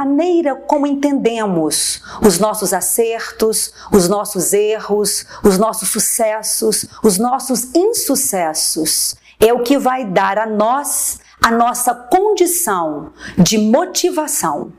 [0.00, 9.14] maneira como entendemos os nossos acertos, os nossos erros, os nossos sucessos, os nossos insucessos,
[9.38, 14.72] é o que vai dar a nós a nossa condição de motivação.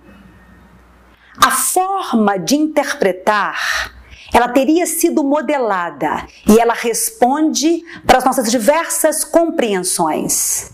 [1.43, 3.92] A forma de interpretar
[4.33, 10.71] ela teria sido modelada e ela responde para as nossas diversas compreensões.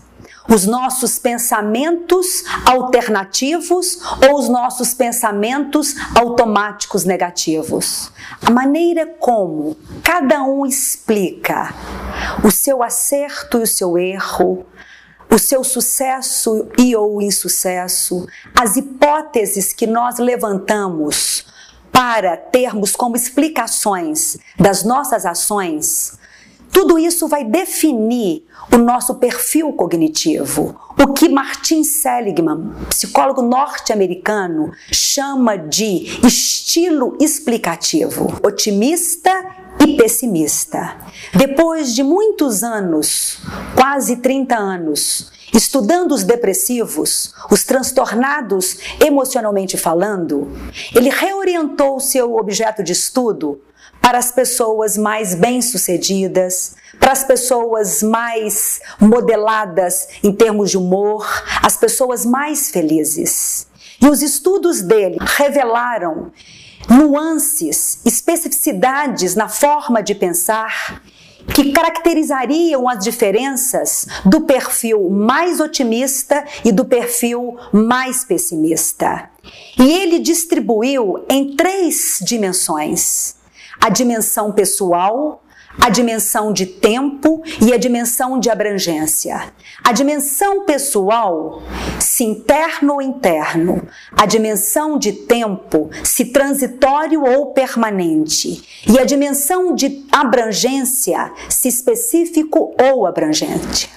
[0.48, 3.98] Os nossos pensamentos alternativos
[4.28, 8.10] ou os nossos pensamentos automáticos negativos.
[8.40, 11.74] A maneira como cada um explica
[12.42, 14.64] o seu acerto e o seu erro,
[15.30, 18.26] o seu sucesso e ou insucesso,
[18.58, 21.44] as hipóteses que nós levantamos
[21.92, 26.18] para termos como explicações das nossas ações,
[26.72, 30.78] tudo isso vai definir o nosso perfil cognitivo.
[30.98, 39.32] O que Martin Seligman, psicólogo norte-americano, chama de estilo explicativo, otimista
[39.80, 40.96] e pessimista.
[41.34, 43.38] Depois de muitos anos,
[43.74, 50.50] quase 30 anos, estudando os depressivos, os transtornados emocionalmente falando,
[50.94, 53.60] ele reorientou seu objeto de estudo
[54.00, 61.26] para as pessoas mais bem-sucedidas, para as pessoas mais modeladas em termos de humor,
[61.62, 63.66] as pessoas mais felizes.
[64.00, 66.32] E os estudos dele revelaram
[66.88, 71.02] nuances, especificidades na forma de pensar
[71.54, 79.30] que caracterizariam as diferenças do perfil mais otimista e do perfil mais pessimista.
[79.78, 83.34] E ele distribuiu em três dimensões:
[83.80, 85.42] a dimensão pessoal,
[85.80, 89.52] a dimensão de tempo e a dimensão de abrangência.
[89.84, 91.62] A dimensão pessoal,
[92.00, 99.74] se interno ou interno, a dimensão de tempo, se transitório ou permanente, e a dimensão
[99.74, 103.88] de abrangência, se específico ou abrangente.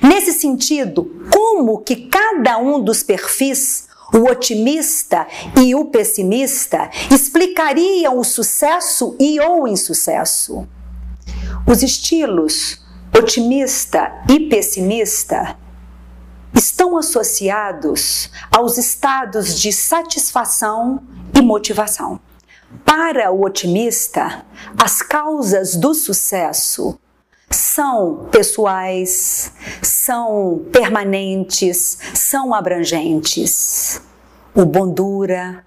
[0.00, 5.26] Nesse sentido, como que cada um dos perfis o otimista
[5.60, 10.66] e o pessimista explicariam o sucesso e ou insucesso.
[11.66, 12.80] Os estilos
[13.16, 15.56] otimista e pessimista
[16.54, 21.02] estão associados aos estados de satisfação
[21.34, 22.20] e motivação.
[22.84, 24.44] Para o otimista,
[24.78, 26.98] as causas do sucesso
[27.50, 29.52] são pessoais,
[29.82, 34.00] são permanentes, são abrangentes.
[34.54, 35.64] O Bondura,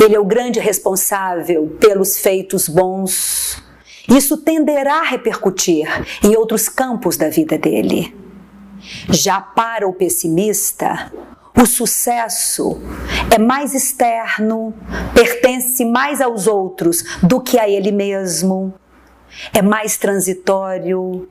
[0.00, 3.62] ele é o grande responsável pelos feitos bons.
[4.08, 5.86] Isso tenderá a repercutir
[6.22, 8.14] em outros campos da vida dele.
[9.08, 11.12] Já para o pessimista,
[11.56, 12.80] o sucesso
[13.30, 14.74] é mais externo,
[15.14, 18.74] pertence mais aos outros do que a ele mesmo
[19.52, 21.28] é mais transitório,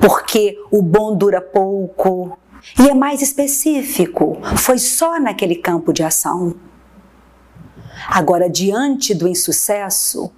[0.00, 2.38] porque o bom dura pouco,
[2.78, 6.54] e é mais específico, foi só naquele campo de ação.
[8.08, 10.32] Agora, diante do insucesso,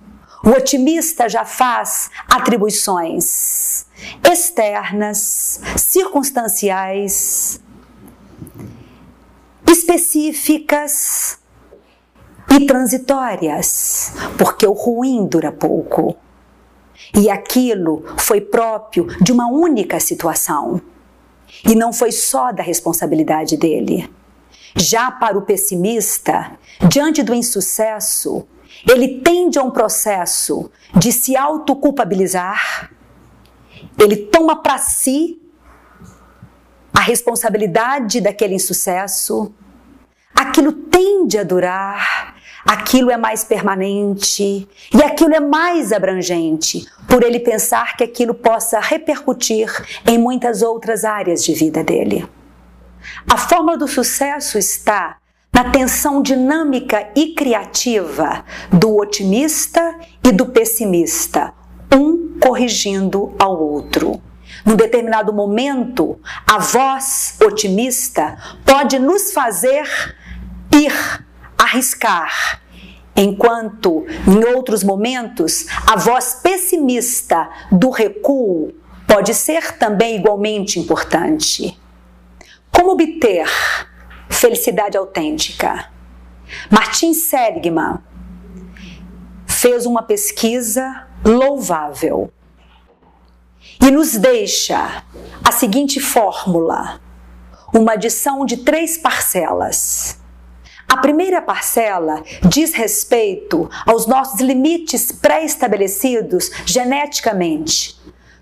[0.44, 3.86] o otimista já faz atribuições
[4.22, 7.60] externas, circunstanciais,
[9.68, 11.38] específicas
[12.50, 16.16] e transitórias, porque o ruim dura pouco.
[17.14, 20.80] E aquilo foi próprio de uma única situação.
[21.64, 24.10] E não foi só da responsabilidade dele.
[24.76, 26.58] Já para o pessimista,
[26.88, 28.46] diante do insucesso,
[28.88, 32.90] ele tende a um processo de se autoculpabilizar,
[33.98, 35.40] ele toma para si
[36.92, 39.52] a responsabilidade daquele insucesso,
[40.34, 42.35] aquilo tende a durar,
[42.66, 48.80] aquilo é mais permanente e aquilo é mais abrangente, por ele pensar que aquilo possa
[48.80, 49.70] repercutir
[50.04, 52.28] em muitas outras áreas de vida dele.
[53.30, 55.18] A fórmula do sucesso está
[55.52, 61.54] na tensão dinâmica e criativa do otimista e do pessimista,
[61.94, 64.20] um corrigindo ao outro.
[64.64, 69.86] Num determinado momento, a voz otimista pode nos fazer
[70.72, 71.25] ir
[71.58, 72.60] arriscar,
[73.16, 78.74] enquanto em outros momentos a voz pessimista do recuo
[79.06, 81.78] pode ser também igualmente importante.
[82.70, 83.48] Como obter
[84.28, 85.90] felicidade autêntica?
[86.70, 87.98] Martin Seligman
[89.46, 92.30] fez uma pesquisa louvável
[93.80, 95.02] e nos deixa
[95.42, 97.00] a seguinte fórmula:
[97.72, 100.20] uma adição de três parcelas
[100.88, 107.96] A primeira parcela diz respeito aos nossos limites pré-estabelecidos geneticamente.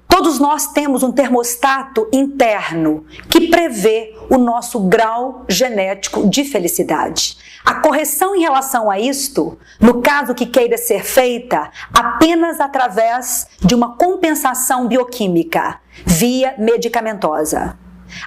[0.07, 7.37] Todos nós temos um termostato interno que prevê o nosso grau genético de felicidade.
[7.65, 13.75] A correção em relação a isto, no caso que queira ser feita, apenas através de
[13.75, 17.77] uma compensação bioquímica via medicamentosa.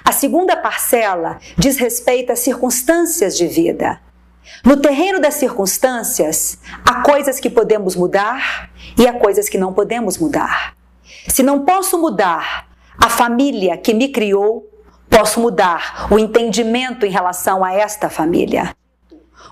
[0.04, 4.00] A segunda parcela diz respeito às circunstâncias de vida.
[4.64, 10.18] No terreno das circunstâncias, há coisas que podemos mudar e há coisas que não podemos
[10.18, 10.74] mudar.
[11.28, 12.66] Se não posso mudar
[13.00, 14.68] a família que me criou,
[15.08, 18.74] posso mudar o entendimento em relação a esta família.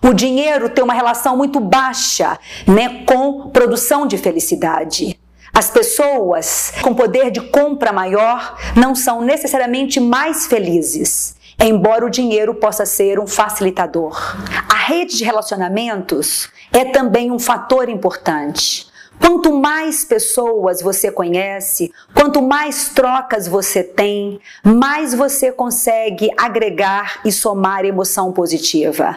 [0.03, 5.19] O dinheiro tem uma relação muito baixa né, com produção de felicidade.
[5.53, 12.55] As pessoas com poder de compra maior não são necessariamente mais felizes, embora o dinheiro
[12.55, 14.37] possa ser um facilitador.
[14.69, 18.87] A rede de relacionamentos é também um fator importante.
[19.19, 27.33] Quanto mais pessoas você conhece, quanto mais trocas você tem, mais você consegue agregar e
[27.33, 29.17] somar emoção positiva.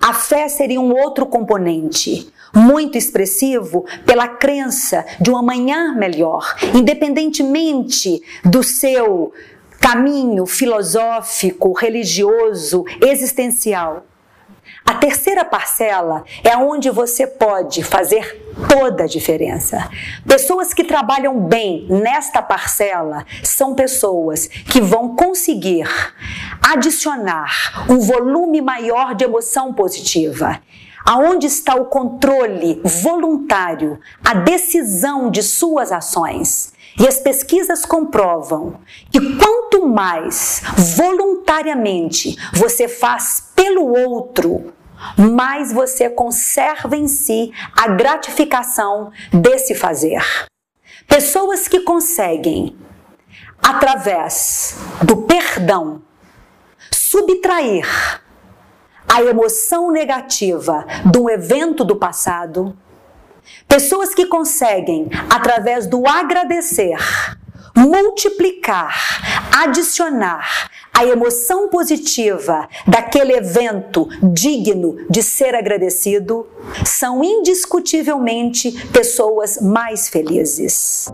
[0.00, 8.22] A fé seria um outro componente, muito expressivo pela crença de um amanhã melhor, independentemente
[8.44, 9.32] do seu
[9.80, 14.04] caminho filosófico, religioso, existencial.
[14.84, 19.86] A terceira parcela é onde você pode fazer toda a diferença.
[20.26, 25.86] Pessoas que trabalham bem nesta parcela são pessoas que vão conseguir
[26.62, 30.58] adicionar um volume maior de emoção positiva.
[31.04, 36.72] Aonde está o controle voluntário, a decisão de suas ações?
[36.98, 38.80] E as pesquisas comprovam
[39.10, 40.62] que quanto mais
[40.96, 44.72] voluntariamente você faz pelo outro,
[45.16, 50.24] mais você conserva em si a gratificação desse fazer.
[51.06, 52.76] Pessoas que conseguem,
[53.62, 56.02] através do perdão,
[56.90, 57.86] subtrair
[59.08, 62.76] a emoção negativa de um evento do passado,
[63.66, 66.98] pessoas que conseguem, através do agradecer,
[67.76, 68.94] multiplicar,
[69.52, 76.44] adicionar a emoção positiva daquele evento digno de ser agradecido,
[76.84, 81.08] são indiscutivelmente pessoas mais felizes.